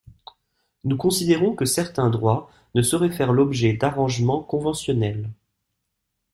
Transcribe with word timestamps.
Nous 0.83 0.97
considérons 0.97 1.55
que 1.55 1.65
certains 1.65 2.09
droits 2.09 2.49
ne 2.73 2.81
sauraient 2.81 3.11
faire 3.11 3.31
l’objet 3.31 3.73
d’arrangements 3.73 4.41
conventionnels. 4.41 5.29